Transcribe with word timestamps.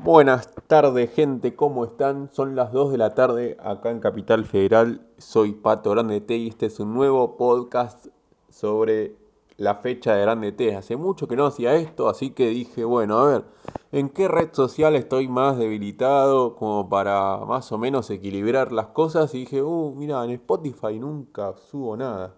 Buenas 0.00 0.54
tardes, 0.68 1.10
gente, 1.10 1.56
¿cómo 1.56 1.84
están? 1.84 2.30
Son 2.32 2.54
las 2.54 2.72
2 2.72 2.92
de 2.92 2.98
la 2.98 3.14
tarde 3.14 3.56
acá 3.60 3.90
en 3.90 3.98
Capital 3.98 4.44
Federal. 4.44 5.04
Soy 5.18 5.52
Pato 5.52 5.90
Grande 5.90 6.20
T 6.20 6.36
y 6.36 6.48
este 6.48 6.66
es 6.66 6.78
un 6.78 6.94
nuevo 6.94 7.36
podcast 7.36 8.06
sobre 8.48 9.16
la 9.56 9.74
fecha 9.74 10.14
de 10.14 10.22
Grande 10.22 10.52
T. 10.52 10.76
Hace 10.76 10.96
mucho 10.96 11.26
que 11.26 11.34
no 11.34 11.46
hacía 11.46 11.74
esto, 11.74 12.08
así 12.08 12.30
que 12.30 12.48
dije, 12.48 12.84
bueno, 12.84 13.18
a 13.18 13.26
ver, 13.26 13.44
¿en 13.90 14.08
qué 14.08 14.28
red 14.28 14.50
social 14.52 14.94
estoy 14.94 15.26
más 15.26 15.58
debilitado 15.58 16.54
como 16.54 16.88
para 16.88 17.38
más 17.38 17.72
o 17.72 17.76
menos 17.76 18.08
equilibrar 18.10 18.70
las 18.70 18.86
cosas? 18.86 19.34
Y 19.34 19.40
dije, 19.40 19.64
uh, 19.64 19.92
mira, 19.96 20.24
en 20.24 20.30
Spotify 20.30 20.96
nunca 21.00 21.54
subo 21.54 21.96
nada. 21.96 22.36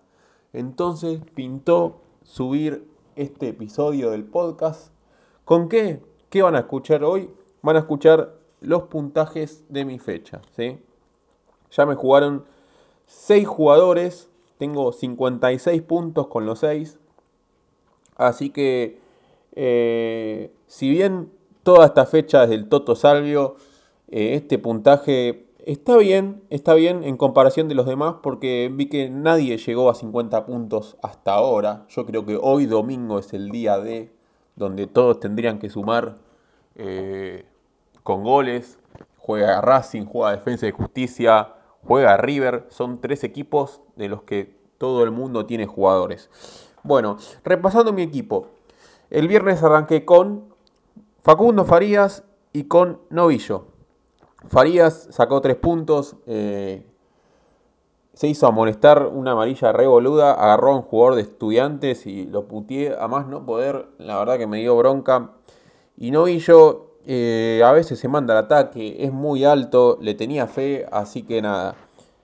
Entonces 0.55 1.21
pintó 1.35 2.01
subir 2.23 2.91
este 3.17 3.49
episodio 3.49 4.11
del 4.13 4.25
podcast. 4.25 4.95
¿Con 5.45 5.69
qué? 5.69 6.03
¿Qué 6.31 6.41
van 6.41 6.55
a 6.55 6.61
escuchar 6.61 7.05
hoy? 7.05 7.29
Van 7.63 7.77
a 7.77 7.81
escuchar 7.81 8.35
los 8.61 8.85
puntajes 8.85 9.65
de 9.69 9.85
mi 9.85 9.99
fecha. 9.99 10.41
¿sí? 10.57 10.79
Ya 11.71 11.87
me 11.87 11.95
jugaron 11.95 12.45
6 13.07 13.47
jugadores, 13.47 14.29
tengo 14.59 14.93
56 14.93 15.83
puntos 15.83 16.29
con 16.29 16.47
los 16.47 16.61
6. 16.61 16.99
Así 18.17 18.51
que, 18.51 18.99
eh, 19.57 20.53
si 20.67 20.91
bien 20.91 21.33
toda 21.63 21.87
esta 21.87 22.07
fecha 22.07 22.45
es 22.45 22.51
del 22.51 22.69
Toto 22.69 22.95
Salvio, 22.95 23.57
eh, 24.09 24.35
este 24.35 24.59
puntaje 24.59 25.47
está 25.65 25.97
bien, 25.97 26.43
está 26.51 26.75
bien 26.75 27.05
en 27.05 27.17
comparación 27.17 27.69
de 27.69 27.75
los 27.75 27.87
demás 27.87 28.17
porque 28.23 28.71
vi 28.73 28.87
que 28.89 29.09
nadie 29.11 29.57
llegó 29.57 29.91
a 29.91 29.95
50 29.95 30.47
puntos 30.47 30.97
hasta 31.03 31.35
ahora. 31.35 31.87
Yo 31.89 32.07
creo 32.07 32.27
que 32.27 32.39
hoy 32.41 32.67
domingo 32.67 33.19
es 33.19 33.33
el 33.33 33.51
día 33.51 33.79
de 33.79 34.13
donde 34.57 34.87
todos 34.87 35.21
tendrían 35.21 35.59
que 35.59 35.71
sumar 35.71 36.19
eh, 36.75 37.45
con 38.03 38.25
goles, 38.25 38.79
juega 39.19 39.61
Racing, 39.61 40.07
juega 40.07 40.33
Defensa 40.33 40.67
de 40.67 40.73
Justicia, 40.73 41.55
juega 41.87 42.17
River, 42.17 42.67
son 42.71 43.01
tres 43.01 43.25
equipos 43.25 43.81
de 43.97 44.09
los 44.09 44.23
que 44.23 44.57
todo 44.79 45.05
el 45.05 45.11
mundo 45.11 45.47
tiene 45.47 45.67
jugadores. 45.67 46.31
Bueno, 46.83 47.19
repasando 47.45 47.93
mi 47.93 48.03
equipo, 48.03 48.49
el 49.11 49.29
viernes 49.29 49.63
arranqué 49.63 50.05
con 50.05 50.45
Facundo 51.23 51.65
Farías 51.65 52.25
y 52.53 52.65
con 52.65 53.01
Novillo. 53.11 53.67
Farías 54.49 55.09
sacó 55.11 55.41
tres 55.43 55.57
puntos, 55.57 56.17
eh, 56.27 56.87
se 58.15 58.27
hizo 58.27 58.47
amonestar 58.47 59.07
una 59.07 59.33
amarilla 59.33 59.73
revoluda, 59.73 60.33
agarró 60.33 60.73
a 60.73 60.77
un 60.77 60.83
jugador 60.83 61.17
de 61.17 61.23
estudiantes 61.23 62.07
y 62.07 62.25
lo 62.25 62.49
putié 62.49 62.97
a 62.99 63.07
más 63.07 63.27
no 63.27 63.45
poder, 63.45 63.87
la 63.99 64.19
verdad 64.19 64.39
que 64.39 64.47
me 64.47 64.59
dio 64.61 64.77
bronca. 64.77 65.33
Y 65.97 66.11
Novillo 66.11 66.90
eh, 67.07 67.63
a 67.65 67.73
veces 67.73 67.99
se 67.99 68.09
manda 68.09 68.39
al 68.39 68.45
ataque, 68.45 69.05
es 69.05 69.13
muy 69.13 69.45
alto, 69.45 69.99
le 70.01 70.15
tenía 70.15 70.47
fe, 70.47 70.87
así 70.91 71.23
que 71.23 71.43
nada. 71.43 71.77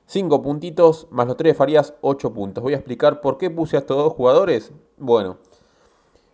5 0.06 0.42
puntitos 0.42 1.08
más 1.10 1.26
los 1.26 1.36
3 1.36 1.52
de 1.52 1.54
Farías, 1.54 1.94
8 2.00 2.32
puntos. 2.32 2.62
Voy 2.62 2.74
a 2.74 2.76
explicar 2.76 3.20
por 3.20 3.38
qué 3.38 3.50
puse 3.50 3.76
a 3.76 3.80
estos 3.80 3.96
dos 3.96 4.12
jugadores. 4.12 4.72
Bueno, 4.98 5.38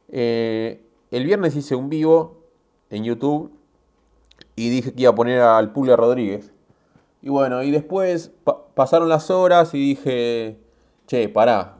eh, 0.08 0.84
el 1.10 1.24
viernes 1.24 1.56
hice 1.56 1.74
un 1.74 1.88
vivo 1.88 2.42
en 2.90 3.04
YouTube 3.04 3.50
y 4.56 4.68
dije 4.68 4.92
que 4.92 5.02
iba 5.02 5.10
a 5.10 5.14
poner 5.14 5.40
al 5.40 5.72
Pulga 5.72 5.96
Rodríguez. 5.96 6.52
Y 7.22 7.30
bueno, 7.30 7.62
y 7.62 7.70
después 7.70 8.32
pasaron 8.74 9.08
las 9.08 9.30
horas 9.30 9.72
y 9.74 9.78
dije, 9.78 10.58
che, 11.06 11.28
pará, 11.28 11.76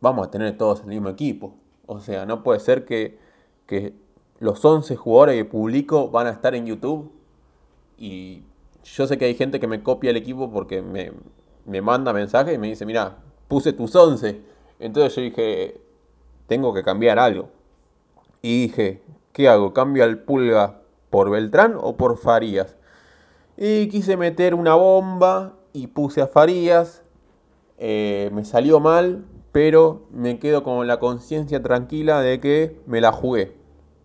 vamos 0.00 0.26
a 0.26 0.30
tener 0.30 0.56
todos 0.56 0.80
el 0.80 0.86
mismo 0.86 1.10
equipo. 1.10 1.54
O 1.86 2.00
sea, 2.00 2.26
no 2.26 2.42
puede 2.42 2.60
ser 2.60 2.84
que, 2.84 3.18
que 3.66 3.94
los 4.38 4.64
11 4.64 4.96
jugadores 4.96 5.36
que 5.36 5.44
publico 5.44 6.10
van 6.10 6.26
a 6.26 6.30
estar 6.30 6.54
en 6.54 6.66
YouTube. 6.66 7.10
Y 7.98 8.42
yo 8.84 9.06
sé 9.06 9.18
que 9.18 9.24
hay 9.24 9.34
gente 9.34 9.60
que 9.60 9.66
me 9.66 9.82
copia 9.82 10.10
el 10.10 10.16
equipo 10.16 10.50
porque 10.50 10.82
me, 10.82 11.80
manda 11.80 12.12
mensajes 12.12 12.54
y 12.54 12.58
me 12.58 12.68
dice, 12.68 12.84
mira, 12.86 13.16
puse 13.48 13.72
tus 13.72 13.94
11. 13.94 14.40
Entonces 14.78 15.14
yo 15.14 15.22
dije, 15.22 15.80
tengo 16.46 16.74
que 16.74 16.82
cambiar 16.82 17.18
algo. 17.18 17.48
Y 18.42 18.62
dije, 18.62 19.02
¿qué 19.32 19.48
hago? 19.48 19.72
¿Cambio 19.72 20.04
al 20.04 20.18
pulga 20.18 20.80
por 21.10 21.30
Beltrán 21.30 21.76
o 21.80 21.96
por 21.96 22.18
Farías? 22.18 22.76
Y 23.56 23.88
quise 23.88 24.16
meter 24.16 24.54
una 24.54 24.74
bomba 24.74 25.54
y 25.72 25.86
puse 25.86 26.20
a 26.20 26.26
Farías. 26.26 27.02
Eh, 27.78 28.30
me 28.32 28.44
salió 28.44 28.80
mal, 28.80 29.24
pero 29.52 30.06
me 30.10 30.38
quedo 30.38 30.62
con 30.62 30.86
la 30.86 30.98
conciencia 30.98 31.62
tranquila 31.62 32.20
de 32.20 32.40
que 32.40 32.78
me 32.86 33.00
la 33.00 33.12
jugué 33.12 33.54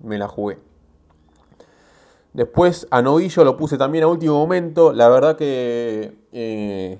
me 0.03 0.17
la 0.17 0.27
jugué. 0.27 0.57
Después 2.33 2.87
a 2.91 3.01
Novillo 3.01 3.43
lo 3.43 3.57
puse 3.57 3.77
también 3.77 4.03
a 4.03 4.07
último 4.07 4.35
momento. 4.35 4.93
La 4.93 5.09
verdad 5.09 5.35
que... 5.35 6.15
Eh, 6.31 6.97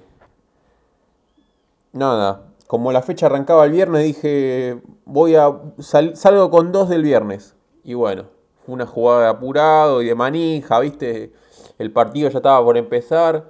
nada, 1.93 2.47
como 2.67 2.91
la 2.91 3.01
fecha 3.01 3.27
arrancaba 3.27 3.65
el 3.65 3.71
viernes, 3.71 4.03
dije, 4.03 4.81
voy 5.05 5.35
a 5.35 5.51
salgo 5.79 6.49
con 6.49 6.71
dos 6.71 6.89
del 6.89 7.03
viernes. 7.03 7.55
Y 7.83 7.93
bueno, 7.93 8.25
fue 8.65 8.75
una 8.75 8.85
jugada 8.85 9.23
de 9.23 9.27
apurado 9.29 10.01
y 10.01 10.07
de 10.07 10.15
manija, 10.15 10.79
¿viste? 10.79 11.33
El 11.77 11.91
partido 11.91 12.29
ya 12.29 12.37
estaba 12.37 12.63
por 12.63 12.77
empezar. 12.77 13.49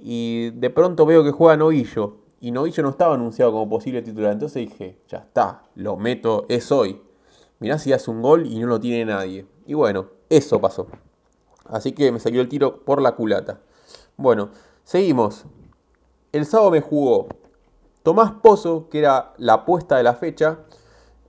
Y 0.00 0.50
de 0.50 0.70
pronto 0.70 1.06
veo 1.06 1.24
que 1.24 1.30
juega 1.30 1.56
Novillo. 1.56 2.16
Y 2.40 2.50
Novillo 2.52 2.82
no 2.82 2.90
estaba 2.90 3.14
anunciado 3.14 3.52
como 3.52 3.68
posible 3.68 4.00
titular. 4.02 4.32
Entonces 4.32 4.68
dije, 4.68 4.98
ya 5.08 5.18
está, 5.18 5.62
lo 5.74 5.96
meto, 5.96 6.46
es 6.48 6.70
hoy. 6.70 7.00
Mirá 7.60 7.78
si 7.78 7.92
hace 7.92 8.10
un 8.10 8.22
gol 8.22 8.46
y 8.46 8.58
no 8.58 8.66
lo 8.66 8.80
tiene 8.80 9.04
nadie. 9.04 9.46
Y 9.66 9.74
bueno, 9.74 10.06
eso 10.30 10.60
pasó. 10.60 10.86
Así 11.64 11.92
que 11.92 12.12
me 12.12 12.20
salió 12.20 12.40
el 12.40 12.48
tiro 12.48 12.84
por 12.84 13.02
la 13.02 13.12
culata. 13.12 13.60
Bueno, 14.16 14.50
seguimos. 14.84 15.44
El 16.32 16.46
sábado 16.46 16.70
me 16.70 16.80
jugó 16.80 17.28
Tomás 18.02 18.32
Pozo, 18.42 18.88
que 18.88 19.00
era 19.00 19.34
la 19.38 19.54
apuesta 19.54 19.96
de 19.96 20.02
la 20.02 20.14
fecha. 20.14 20.60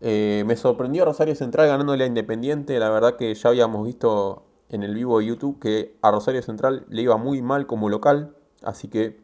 Eh, 0.01 0.43
me 0.45 0.55
sorprendió 0.55 1.03
Rosario 1.03 1.35
Central 1.35 1.67
ganándole 1.67 2.03
a 2.03 2.07
Independiente. 2.07 2.79
La 2.79 2.89
verdad 2.89 3.15
que 3.15 3.33
ya 3.33 3.49
habíamos 3.49 3.85
visto 3.85 4.43
en 4.69 4.83
el 4.83 4.93
vivo 4.93 5.19
de 5.19 5.25
YouTube 5.25 5.59
que 5.59 5.97
a 6.01 6.11
Rosario 6.11 6.41
Central 6.41 6.85
le 6.89 7.01
iba 7.01 7.17
muy 7.17 7.41
mal 7.41 7.67
como 7.67 7.89
local. 7.89 8.35
Así 8.61 8.87
que 8.87 9.19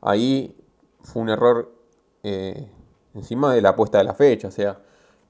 ahí 0.00 0.56
fue 1.02 1.22
un 1.22 1.28
error 1.30 1.72
eh, 2.22 2.70
encima 3.14 3.54
de 3.54 3.62
la 3.62 3.70
apuesta 3.70 3.98
de 3.98 4.04
la 4.04 4.14
fecha. 4.14 4.48
O 4.48 4.50
sea, 4.50 4.80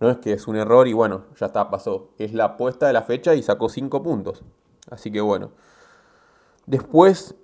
no 0.00 0.10
es 0.10 0.18
que 0.18 0.32
es 0.32 0.46
un 0.46 0.56
error 0.56 0.88
y 0.88 0.92
bueno, 0.92 1.24
ya 1.38 1.46
está, 1.46 1.70
pasó. 1.70 2.10
Es 2.18 2.34
la 2.34 2.44
apuesta 2.44 2.86
de 2.86 2.92
la 2.92 3.02
fecha 3.02 3.34
y 3.34 3.42
sacó 3.42 3.68
5 3.68 4.02
puntos. 4.02 4.42
Así 4.90 5.10
que 5.10 5.20
bueno. 5.20 5.50
Después, 6.66 7.34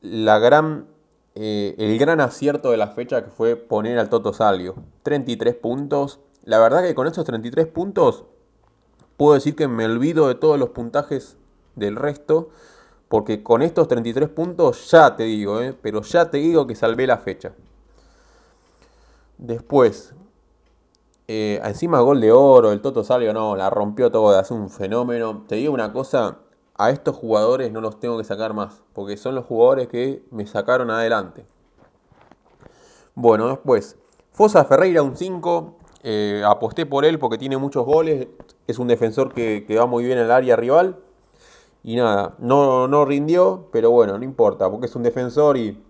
la 0.00 0.38
gran, 0.38 0.86
eh, 1.34 1.74
el 1.78 1.98
gran 1.98 2.20
acierto 2.20 2.70
de 2.70 2.78
la 2.78 2.88
fecha 2.88 3.22
que 3.24 3.30
fue 3.30 3.56
poner 3.56 3.98
al 3.98 4.08
Toto 4.08 4.32
Salvio. 4.32 4.76
33 5.02 5.54
puntos. 5.56 6.20
La 6.44 6.58
verdad 6.58 6.82
que 6.82 6.94
con 6.94 7.06
esos 7.06 7.24
33 7.24 7.66
puntos 7.66 8.24
puedo 9.16 9.34
decir 9.34 9.54
que 9.54 9.68
me 9.68 9.84
olvido 9.84 10.28
de 10.28 10.34
todos 10.36 10.58
los 10.58 10.70
puntajes 10.70 11.36
del 11.76 11.96
resto. 11.96 12.48
Porque 13.08 13.42
con 13.42 13.60
estos 13.60 13.88
33 13.88 14.28
puntos 14.28 14.90
ya 14.90 15.16
te 15.16 15.24
digo, 15.24 15.60
eh, 15.60 15.76
pero 15.82 16.00
ya 16.02 16.30
te 16.30 16.38
digo 16.38 16.66
que 16.66 16.76
salvé 16.76 17.08
la 17.08 17.18
fecha. 17.18 17.52
Después, 19.36 20.14
eh, 21.32 21.60
encima 21.62 22.00
gol 22.00 22.20
de 22.20 22.32
oro, 22.32 22.72
el 22.72 22.80
Toto 22.80 23.04
Salvio 23.04 23.32
no, 23.32 23.54
la 23.54 23.70
rompió 23.70 24.10
toda, 24.10 24.40
es 24.40 24.50
un 24.50 24.68
fenómeno. 24.68 25.44
Te 25.46 25.54
digo 25.54 25.72
una 25.72 25.92
cosa, 25.92 26.38
a 26.74 26.90
estos 26.90 27.14
jugadores 27.14 27.70
no 27.70 27.80
los 27.80 28.00
tengo 28.00 28.18
que 28.18 28.24
sacar 28.24 28.52
más, 28.52 28.82
porque 28.94 29.16
son 29.16 29.36
los 29.36 29.44
jugadores 29.44 29.86
que 29.86 30.24
me 30.32 30.44
sacaron 30.44 30.90
adelante. 30.90 31.46
Bueno, 33.14 33.46
después, 33.46 33.96
Fosa 34.32 34.64
Ferreira 34.64 35.02
un 35.02 35.16
5, 35.16 35.76
eh, 36.02 36.42
aposté 36.44 36.84
por 36.84 37.04
él 37.04 37.20
porque 37.20 37.38
tiene 37.38 37.58
muchos 37.58 37.86
goles, 37.86 38.26
es 38.66 38.80
un 38.80 38.88
defensor 38.88 39.32
que, 39.32 39.64
que 39.68 39.78
va 39.78 39.86
muy 39.86 40.02
bien 40.04 40.18
en 40.18 40.24
el 40.24 40.32
área 40.32 40.56
rival. 40.56 40.96
Y 41.84 41.94
nada, 41.94 42.34
no, 42.40 42.88
no 42.88 43.04
rindió, 43.04 43.68
pero 43.70 43.92
bueno, 43.92 44.18
no 44.18 44.24
importa, 44.24 44.68
porque 44.68 44.86
es 44.86 44.96
un 44.96 45.04
defensor 45.04 45.56
y 45.56 45.80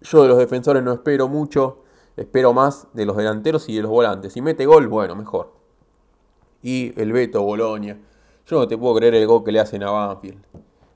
yo 0.00 0.22
de 0.22 0.28
los 0.28 0.38
defensores 0.38 0.80
no 0.80 0.92
espero 0.92 1.26
mucho. 1.26 1.78
Espero 2.20 2.52
más 2.52 2.86
de 2.92 3.06
los 3.06 3.16
delanteros 3.16 3.66
y 3.70 3.76
de 3.76 3.80
los 3.80 3.90
volantes. 3.90 4.34
Si 4.34 4.42
mete 4.42 4.66
gol, 4.66 4.88
bueno, 4.88 5.16
mejor. 5.16 5.54
Y 6.62 6.92
el 7.00 7.12
Beto 7.12 7.40
Bolonia. 7.42 7.98
Yo 8.46 8.58
no 8.58 8.68
te 8.68 8.76
puedo 8.76 8.96
creer 8.96 9.14
el 9.14 9.26
gol 9.26 9.42
que 9.42 9.52
le 9.52 9.58
hacen 9.58 9.82
a 9.82 9.90
Banfield. 9.90 10.44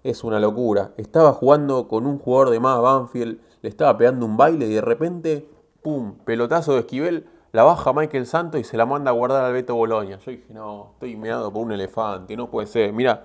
Es 0.03 0.23
una 0.23 0.39
locura. 0.39 0.93
Estaba 0.99 1.33
jugando 1.33 1.89
con 1.89 2.07
un 2.07 2.19
jugador 2.19 2.51
de 2.51 2.61
más 2.61 2.79
Banfield. 2.79 3.41
Le 3.63 3.69
estaba 3.71 3.97
pegando 3.97 4.27
un 4.27 4.37
baile 4.37 4.67
y 4.67 4.75
de 4.75 4.83
repente, 4.83 5.49
¡pum! 5.81 6.17
Pelotazo 6.27 6.75
de 6.75 6.81
Esquivel. 6.81 7.27
La 7.53 7.63
baja 7.63 7.95
Michael 7.95 8.27
Santos 8.27 8.61
y 8.61 8.65
se 8.65 8.77
la 8.77 8.85
manda 8.85 9.11
a 9.11 9.15
guardar 9.15 9.47
al 9.47 9.55
Beto 9.55 9.75
Bolonia. 9.75 10.19
Yo 10.19 10.31
dije, 10.31 10.53
no, 10.53 10.91
estoy 10.93 11.17
meado 11.17 11.51
por 11.51 11.63
un 11.65 11.73
elefante. 11.73 12.37
No 12.37 12.51
puede 12.51 12.67
ser. 12.67 12.93
Mira, 12.93 13.25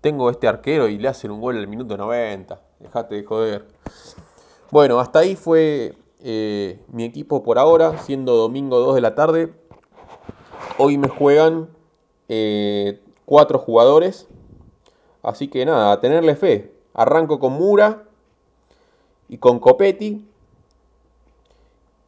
tengo 0.00 0.30
este 0.30 0.46
arquero 0.46 0.86
y 0.86 0.96
le 0.96 1.08
hacen 1.08 1.32
un 1.32 1.40
gol 1.40 1.58
al 1.58 1.66
minuto 1.66 1.96
90. 1.96 2.60
Dejate 2.78 3.16
de 3.16 3.24
joder. 3.24 3.66
Bueno, 4.70 5.00
hasta 5.00 5.18
ahí 5.18 5.34
fue 5.34 5.96
eh, 6.24 6.80
mi 6.88 7.04
equipo 7.04 7.42
por 7.42 7.58
ahora, 7.58 7.98
siendo 7.98 8.36
domingo 8.36 8.78
2 8.78 8.94
de 8.94 9.00
la 9.00 9.14
tarde. 9.16 9.52
Hoy 10.78 10.96
me 10.96 11.08
juegan 11.08 11.68
eh, 12.28 13.00
cuatro 13.24 13.58
jugadores. 13.58 14.28
Así 15.22 15.48
que 15.48 15.66
nada, 15.66 15.92
a 15.92 16.00
tenerle 16.00 16.36
fe. 16.36 16.72
Arranco 16.94 17.40
con 17.40 17.54
Mura 17.54 18.04
y 19.28 19.38
con 19.38 19.58
Copetti. 19.58 20.24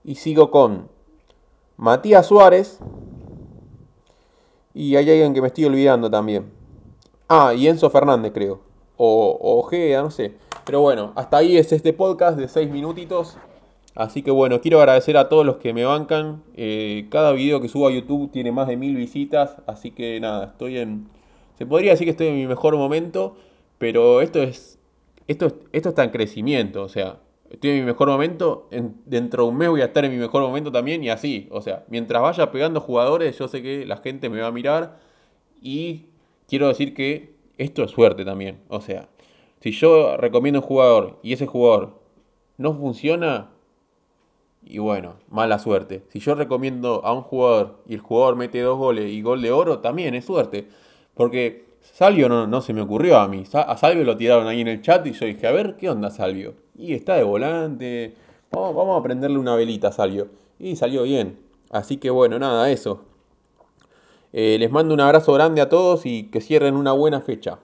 Y 0.04 0.14
sigo 0.14 0.50
con 0.50 0.88
Matías 1.76 2.26
Suárez. 2.26 2.78
Y 4.74 4.94
hay 4.96 5.10
alguien 5.10 5.34
que 5.34 5.40
me 5.40 5.48
estoy 5.48 5.64
olvidando 5.64 6.08
también. 6.08 6.52
Ah, 7.28 7.52
y 7.54 7.66
Enzo 7.66 7.90
Fernández 7.90 8.32
creo. 8.32 8.60
O, 8.96 9.38
o 9.40 9.70
no 10.02 10.10
sé. 10.10 10.36
Pero 10.64 10.80
bueno, 10.80 11.12
hasta 11.16 11.38
ahí 11.38 11.56
es 11.56 11.72
este 11.72 11.92
podcast 11.92 12.38
de 12.38 12.46
6 12.46 12.70
minutitos. 12.70 13.36
Así 13.94 14.22
que 14.22 14.30
bueno, 14.32 14.60
quiero 14.60 14.78
agradecer 14.80 15.16
a 15.16 15.28
todos 15.28 15.46
los 15.46 15.56
que 15.56 15.72
me 15.72 15.84
bancan. 15.84 16.42
Eh, 16.56 17.06
cada 17.10 17.32
video 17.32 17.60
que 17.60 17.68
subo 17.68 17.86
a 17.86 17.92
YouTube 17.92 18.30
tiene 18.32 18.50
más 18.50 18.66
de 18.66 18.76
mil 18.76 18.96
visitas. 18.96 19.56
Así 19.66 19.92
que 19.92 20.18
nada, 20.20 20.46
estoy 20.46 20.78
en... 20.78 21.08
Se 21.58 21.64
podría 21.64 21.92
decir 21.92 22.06
que 22.06 22.10
estoy 22.10 22.26
en 22.28 22.36
mi 22.36 22.46
mejor 22.46 22.76
momento. 22.76 23.36
Pero 23.78 24.20
esto 24.20 24.42
es... 24.42 24.78
Esto, 25.28 25.46
esto 25.72 25.90
está 25.90 26.02
en 26.04 26.10
crecimiento. 26.10 26.82
O 26.82 26.88
sea, 26.88 27.20
estoy 27.50 27.70
en 27.70 27.76
mi 27.76 27.82
mejor 27.82 28.08
momento. 28.08 28.68
dentro 29.06 29.44
de 29.44 29.50
un 29.50 29.56
mes 29.56 29.68
voy 29.68 29.82
a 29.82 29.86
estar 29.86 30.04
en 30.04 30.10
mi 30.10 30.18
mejor 30.18 30.42
momento 30.42 30.72
también. 30.72 31.04
Y 31.04 31.10
así. 31.10 31.46
O 31.52 31.60
sea, 31.62 31.84
mientras 31.88 32.20
vaya 32.20 32.50
pegando 32.50 32.80
jugadores, 32.80 33.38
yo 33.38 33.46
sé 33.46 33.62
que 33.62 33.86
la 33.86 33.98
gente 33.98 34.28
me 34.28 34.40
va 34.40 34.48
a 34.48 34.52
mirar. 34.52 34.98
Y 35.62 36.06
quiero 36.48 36.66
decir 36.66 36.94
que 36.94 37.34
esto 37.58 37.84
es 37.84 37.92
suerte 37.92 38.24
también. 38.24 38.58
O 38.68 38.80
sea, 38.80 39.08
si 39.60 39.70
yo 39.70 40.16
recomiendo 40.16 40.60
un 40.60 40.66
jugador 40.66 41.20
y 41.22 41.32
ese 41.32 41.46
jugador 41.46 42.00
no 42.58 42.74
funciona, 42.74 43.53
y 44.66 44.78
bueno, 44.78 45.14
mala 45.28 45.58
suerte. 45.58 46.04
Si 46.08 46.20
yo 46.20 46.34
recomiendo 46.34 47.04
a 47.04 47.12
un 47.12 47.22
jugador 47.22 47.82
y 47.86 47.94
el 47.94 48.00
jugador 48.00 48.36
mete 48.36 48.60
dos 48.60 48.78
goles 48.78 49.10
y 49.10 49.22
gol 49.22 49.42
de 49.42 49.52
oro, 49.52 49.80
también 49.80 50.14
es 50.14 50.24
suerte. 50.24 50.68
Porque 51.14 51.64
Salvio 51.80 52.28
no, 52.28 52.60
se 52.60 52.72
me 52.72 52.80
ocurrió 52.80 53.18
a 53.18 53.28
mí. 53.28 53.44
A 53.52 53.76
Salvio 53.76 54.04
lo 54.04 54.16
tiraron 54.16 54.46
ahí 54.46 54.60
en 54.60 54.68
el 54.68 54.82
chat 54.82 55.06
y 55.06 55.12
yo 55.12 55.26
dije, 55.26 55.46
a 55.46 55.52
ver, 55.52 55.76
¿qué 55.76 55.90
onda 55.90 56.10
Salvio? 56.10 56.54
Y 56.76 56.94
está 56.94 57.16
de 57.16 57.22
volante. 57.22 58.14
Vamos, 58.50 58.98
a 58.98 59.02
prenderle 59.02 59.38
una 59.38 59.54
velita 59.54 59.88
a 59.88 59.92
Salvio. 59.92 60.28
Y 60.58 60.76
salió 60.76 61.02
bien. 61.02 61.38
Así 61.70 61.98
que 61.98 62.10
bueno, 62.10 62.38
nada, 62.38 62.70
eso. 62.70 63.02
Eh, 64.32 64.56
les 64.58 64.70
mando 64.70 64.94
un 64.94 65.00
abrazo 65.00 65.32
grande 65.34 65.60
a 65.60 65.68
todos 65.68 66.06
y 66.06 66.24
que 66.24 66.40
cierren 66.40 66.74
una 66.74 66.92
buena 66.92 67.20
fecha. 67.20 67.58